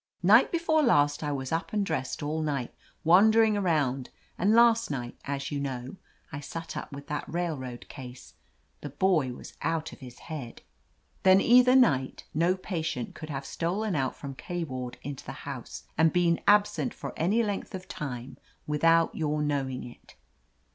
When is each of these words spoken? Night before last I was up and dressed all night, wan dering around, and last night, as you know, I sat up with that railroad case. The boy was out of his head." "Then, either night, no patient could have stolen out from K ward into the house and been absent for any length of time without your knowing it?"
Night 0.23 0.51
before 0.51 0.81
last 0.81 1.21
I 1.23 1.31
was 1.31 1.51
up 1.51 1.71
and 1.73 1.85
dressed 1.85 2.23
all 2.23 2.41
night, 2.41 2.73
wan 3.03 3.29
dering 3.29 3.55
around, 3.55 4.09
and 4.35 4.55
last 4.55 4.89
night, 4.89 5.15
as 5.25 5.51
you 5.51 5.59
know, 5.59 5.97
I 6.31 6.39
sat 6.39 6.75
up 6.75 6.91
with 6.91 7.05
that 7.05 7.31
railroad 7.31 7.87
case. 7.87 8.33
The 8.81 8.89
boy 8.89 9.31
was 9.33 9.53
out 9.61 9.93
of 9.93 9.99
his 9.99 10.17
head." 10.17 10.63
"Then, 11.21 11.39
either 11.39 11.75
night, 11.75 12.23
no 12.33 12.57
patient 12.57 13.13
could 13.13 13.29
have 13.29 13.45
stolen 13.45 13.95
out 13.95 14.15
from 14.15 14.33
K 14.33 14.63
ward 14.63 14.97
into 15.03 15.23
the 15.23 15.33
house 15.45 15.83
and 15.99 16.11
been 16.11 16.41
absent 16.47 16.95
for 16.95 17.13
any 17.15 17.43
length 17.43 17.75
of 17.75 17.87
time 17.87 18.37
without 18.65 19.13
your 19.13 19.43
knowing 19.43 19.83
it?" 19.83 20.15